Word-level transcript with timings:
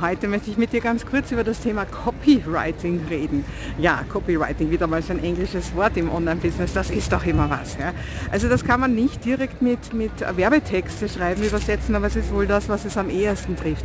heute 0.00 0.28
möchte 0.28 0.50
ich 0.50 0.56
mit 0.56 0.72
dir 0.72 0.80
ganz 0.80 1.06
kurz 1.06 1.30
über 1.32 1.44
das 1.44 1.60
Thema 1.60 1.84
Copywriting 1.84 3.06
reden. 3.08 3.44
Ja, 3.78 4.04
Copywriting, 4.08 4.70
wieder 4.70 4.86
mal 4.86 5.02
so 5.02 5.12
ein 5.12 5.22
englisches 5.22 5.74
Wort 5.74 5.96
im 5.96 6.10
Online-Business, 6.10 6.72
das 6.72 6.90
ist 6.90 7.12
doch 7.12 7.24
immer 7.24 7.48
was. 7.48 7.76
Ja? 7.78 7.92
Also 8.30 8.48
das 8.48 8.64
kann 8.64 8.80
man 8.80 8.94
nicht 8.94 9.24
direkt 9.24 9.62
mit, 9.62 9.92
mit 9.94 10.12
Werbetexte 10.36 11.08
schreiben, 11.08 11.42
übersetzen, 11.42 11.94
aber 11.94 12.06
es 12.06 12.16
ist 12.16 12.32
wohl 12.32 12.46
das, 12.46 12.68
was 12.68 12.84
es 12.84 12.96
am 12.96 13.10
ehesten 13.10 13.56
trifft. 13.56 13.84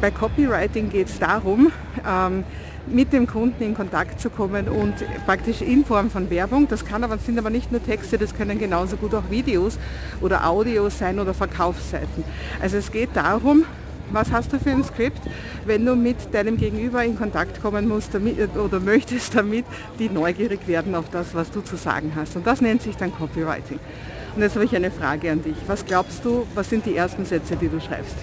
Bei 0.00 0.10
Copywriting 0.10 0.90
geht 0.90 1.08
es 1.08 1.18
darum, 1.18 1.72
ähm, 2.06 2.44
mit 2.86 3.12
dem 3.12 3.26
Kunden 3.26 3.62
in 3.62 3.74
Kontakt 3.74 4.20
zu 4.20 4.30
kommen 4.30 4.68
und 4.68 4.94
praktisch 5.24 5.60
in 5.60 5.84
Form 5.84 6.10
von 6.10 6.30
Werbung. 6.30 6.68
Das 6.68 6.84
kann 6.84 7.02
aber, 7.02 7.18
sind 7.18 7.38
aber 7.38 7.50
nicht 7.50 7.72
nur 7.72 7.82
Texte, 7.82 8.18
das 8.18 8.34
können 8.34 8.58
genauso 8.58 8.96
gut 8.96 9.14
auch 9.14 9.28
Videos 9.30 9.78
oder 10.20 10.46
Audios 10.46 10.98
sein 10.98 11.18
oder 11.18 11.34
Verkaufsseiten. 11.34 12.24
Also 12.60 12.76
es 12.76 12.92
geht 12.92 13.10
darum, 13.14 13.64
was 14.10 14.30
hast 14.32 14.52
du 14.52 14.58
für 14.58 14.70
ein 14.70 14.84
Skript, 14.84 15.20
wenn 15.64 15.84
du 15.84 15.96
mit 15.96 16.32
deinem 16.32 16.56
Gegenüber 16.56 17.04
in 17.04 17.16
Kontakt 17.16 17.60
kommen 17.60 17.88
musst 17.88 18.14
damit, 18.14 18.56
oder 18.56 18.80
möchtest, 18.80 19.34
damit 19.34 19.64
die 19.98 20.08
neugierig 20.08 20.66
werden 20.66 20.94
auf 20.94 21.10
das, 21.10 21.34
was 21.34 21.50
du 21.50 21.60
zu 21.60 21.76
sagen 21.76 22.12
hast. 22.14 22.36
Und 22.36 22.46
das 22.46 22.60
nennt 22.60 22.82
sich 22.82 22.96
dann 22.96 23.12
Copywriting. 23.12 23.78
Und 24.34 24.42
jetzt 24.42 24.54
habe 24.54 24.64
ich 24.64 24.76
eine 24.76 24.90
Frage 24.90 25.30
an 25.30 25.42
dich. 25.42 25.56
Was 25.66 25.84
glaubst 25.84 26.24
du, 26.24 26.46
was 26.54 26.68
sind 26.68 26.84
die 26.84 26.94
ersten 26.94 27.24
Sätze, 27.24 27.56
die 27.56 27.68
du 27.68 27.80
schreibst? 27.80 28.16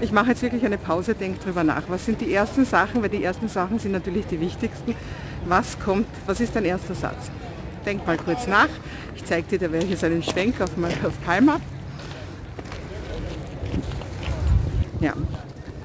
Ich 0.00 0.12
mache 0.12 0.30
jetzt 0.30 0.42
wirklich 0.42 0.64
eine 0.64 0.78
Pause, 0.78 1.14
denk 1.14 1.40
drüber 1.40 1.64
nach. 1.64 1.84
Was 1.88 2.04
sind 2.04 2.20
die 2.20 2.32
ersten 2.32 2.64
Sachen? 2.64 3.02
Weil 3.02 3.10
die 3.10 3.22
ersten 3.22 3.48
Sachen 3.48 3.78
sind 3.78 3.92
natürlich 3.92 4.26
die 4.26 4.40
wichtigsten. 4.40 4.94
Was 5.46 5.78
kommt, 5.78 6.08
was 6.26 6.40
ist 6.40 6.56
dein 6.56 6.64
erster 6.64 6.94
Satz? 6.94 7.30
Denk 7.84 8.06
mal 8.06 8.16
kurz 8.16 8.46
nach. 8.46 8.68
Ich 9.14 9.24
zeige 9.24 9.46
dir, 9.46 9.58
da 9.58 9.72
werde 9.72 9.86
ich 9.86 9.92
jetzt 9.92 10.04
einen 10.04 10.22
Schwenk 10.22 10.60
auf, 10.60 10.70
auf 11.04 11.24
Palma. 11.24 11.60
Ja. 15.00 15.12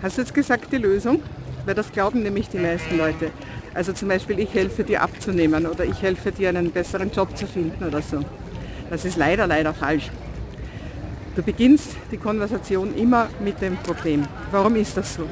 Hast 0.02 0.18
du 0.18 0.22
jetzt 0.22 0.34
gesagt 0.34 0.72
die 0.72 0.78
Lösung? 0.78 1.22
Weil 1.66 1.76
das 1.76 1.92
glauben 1.92 2.24
nämlich 2.24 2.50
die 2.50 2.58
meisten 2.58 2.98
Leute. 2.98 3.32
Also 3.74 3.94
zum 3.94 4.08
Beispiel, 4.08 4.40
ich 4.40 4.54
helfe 4.54 4.84
dir 4.84 5.02
abzunehmen 5.02 5.66
oder 5.66 5.86
ich 5.86 6.02
helfe 6.02 6.32
dir 6.32 6.50
einen 6.50 6.72
besseren 6.72 7.12
Job 7.12 7.38
zu 7.38 7.46
finden 7.46 7.84
oder 7.84 8.02
so. 8.02 8.20
Das 8.90 9.06
ist 9.06 9.18
leider, 9.18 9.48
leider 9.48 9.74
falsch. 9.74 10.10
Du 11.36 11.42
beginnst 11.42 11.96
die 12.12 12.18
Konversation 12.18 12.94
immer 12.96 13.30
mit 13.40 13.62
dem 13.62 13.78
Problem. 13.78 14.28
Warum 14.52 14.76
ist 14.76 14.98
das 14.98 15.16
so? 15.16 15.24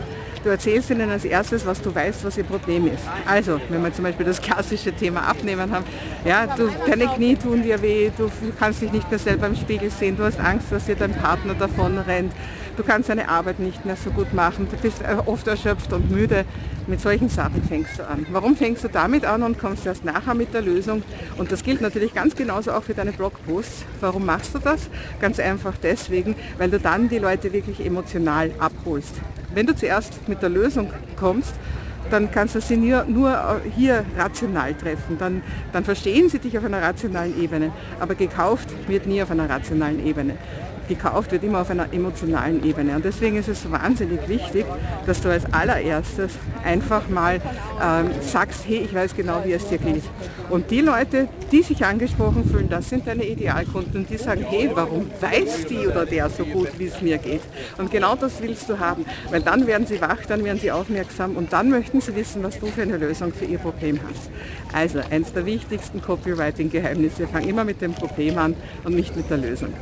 Du 0.43 0.49
erzählst 0.49 0.89
ihnen 0.89 1.09
als 1.09 1.25
erstes, 1.25 1.65
was 1.65 1.81
du 1.81 1.93
weißt, 1.93 2.23
was 2.23 2.37
ihr 2.37 2.45
Problem 2.45 2.87
ist. 2.87 3.03
Also, 3.25 3.59
wenn 3.67 3.83
wir 3.83 3.93
zum 3.93 4.05
Beispiel 4.05 4.25
das 4.25 4.41
klassische 4.41 4.93
Thema 4.93 5.27
Abnehmen 5.27 5.69
haben, 5.69 5.83
ja, 6.23 6.47
du, 6.47 6.69
deine 6.87 7.07
Knie 7.07 7.35
tun 7.35 7.61
dir 7.61 7.81
weh, 7.81 8.09
du 8.17 8.31
kannst 8.57 8.81
dich 8.81 8.91
nicht 8.91 9.09
mehr 9.09 9.19
selber 9.19 9.47
im 9.47 9.55
Spiegel 9.55 9.89
sehen, 9.89 10.15
du 10.15 10.23
hast 10.23 10.39
Angst, 10.39 10.67
dass 10.71 10.85
dir 10.85 10.95
dein 10.95 11.11
Partner 11.13 11.55
davon 11.55 11.97
rennt, 11.97 12.31
du 12.77 12.83
kannst 12.83 13.09
deine 13.09 13.27
Arbeit 13.27 13.59
nicht 13.59 13.85
mehr 13.85 13.97
so 13.97 14.11
gut 14.11 14.33
machen, 14.33 14.69
du 14.71 14.77
bist 14.77 15.01
äh, 15.01 15.17
oft 15.25 15.45
erschöpft 15.45 15.91
und 15.91 16.09
müde. 16.09 16.45
Mit 16.87 17.01
solchen 17.01 17.29
Sachen 17.29 17.61
fängst 17.61 17.99
du 17.99 18.07
an. 18.07 18.25
Warum 18.31 18.55
fängst 18.55 18.83
du 18.83 18.87
damit 18.87 19.23
an 19.23 19.43
und 19.43 19.59
kommst 19.59 19.85
erst 19.85 20.05
nachher 20.05 20.33
mit 20.33 20.55
der 20.55 20.61
Lösung? 20.61 21.03
Und 21.37 21.51
das 21.51 21.63
gilt 21.63 21.81
natürlich 21.81 22.15
ganz 22.15 22.35
genauso 22.35 22.71
auch 22.71 22.81
für 22.81 22.95
deine 22.95 23.11
Blogposts. 23.11 23.83
Warum 23.99 24.25
machst 24.25 24.55
du 24.55 24.59
das? 24.59 24.89
Ganz 25.19 25.39
einfach 25.39 25.73
deswegen, 25.83 26.35
weil 26.57 26.71
du 26.71 26.79
dann 26.79 27.07
die 27.07 27.19
Leute 27.19 27.53
wirklich 27.53 27.85
emotional 27.85 28.49
abholst. 28.57 29.15
Wenn 29.53 29.65
du 29.65 29.75
zuerst 29.75 30.27
mit 30.27 30.41
der 30.41 30.49
Lösung 30.49 30.91
kommst, 31.15 31.53
dann 32.09 32.31
kannst 32.31 32.55
du 32.55 32.61
sie 32.61 32.77
nur, 32.77 33.05
nur 33.05 33.61
hier 33.75 34.03
rational 34.17 34.73
treffen. 34.73 35.17
Dann, 35.19 35.43
dann 35.71 35.83
verstehen 35.83 36.29
sie 36.29 36.39
dich 36.39 36.57
auf 36.57 36.65
einer 36.65 36.81
rationalen 36.81 37.39
Ebene. 37.41 37.71
Aber 37.99 38.15
gekauft 38.15 38.69
wird 38.87 39.05
nie 39.05 39.21
auf 39.21 39.31
einer 39.31 39.49
rationalen 39.49 40.05
Ebene 40.05 40.35
gekauft 40.89 41.31
wird, 41.31 41.43
immer 41.43 41.61
auf 41.61 41.69
einer 41.69 41.93
emotionalen 41.93 42.65
Ebene. 42.65 42.95
Und 42.95 43.05
deswegen 43.05 43.37
ist 43.37 43.47
es 43.47 43.71
wahnsinnig 43.71 44.27
wichtig, 44.27 44.65
dass 45.05 45.21
du 45.21 45.29
als 45.29 45.45
allererstes 45.53 46.31
einfach 46.65 47.07
mal 47.07 47.39
ähm, 47.81 48.09
sagst, 48.19 48.65
hey, 48.67 48.79
ich 48.83 48.93
weiß 48.93 49.15
genau, 49.15 49.41
wie 49.45 49.53
es 49.53 49.67
dir 49.69 49.77
geht. 49.77 50.03
Und 50.49 50.71
die 50.71 50.81
Leute, 50.81 51.29
die 51.51 51.61
sich 51.61 51.85
angesprochen 51.85 52.43
fühlen, 52.43 52.69
das 52.69 52.89
sind 52.89 53.07
deine 53.07 53.23
Idealkunden, 53.23 54.05
die 54.05 54.17
sagen, 54.17 54.45
hey, 54.49 54.69
warum 54.73 55.09
weiß 55.21 55.67
die 55.69 55.87
oder 55.87 56.05
der 56.05 56.29
so 56.29 56.43
gut, 56.43 56.69
wie 56.77 56.87
es 56.87 57.01
mir 57.01 57.17
geht? 57.17 57.41
Und 57.77 57.91
genau 57.91 58.15
das 58.15 58.41
willst 58.41 58.67
du 58.67 58.79
haben, 58.79 59.05
weil 59.29 59.41
dann 59.41 59.67
werden 59.67 59.87
sie 59.87 60.01
wach, 60.01 60.25
dann 60.27 60.43
werden 60.43 60.59
sie 60.59 60.71
aufmerksam 60.71 61.37
und 61.37 61.53
dann 61.53 61.69
möchten 61.69 62.01
sie 62.01 62.15
wissen, 62.15 62.43
was 62.43 62.59
du 62.59 62.65
für 62.65 62.81
eine 62.81 62.97
Lösung 62.97 63.31
für 63.31 63.45
ihr 63.45 63.59
Problem 63.59 63.99
hast. 64.09 64.29
Also 64.73 64.99
eins 65.09 65.31
der 65.33 65.45
wichtigsten 65.45 66.01
Copywriting-Geheimnisse, 66.01 67.27
fang 67.27 67.47
immer 67.47 67.63
mit 67.63 67.81
dem 67.81 67.93
Problem 67.93 68.37
an 68.37 68.55
und 68.83 68.95
nicht 68.95 69.15
mit 69.15 69.29
der 69.29 69.37
Lösung. 69.37 69.73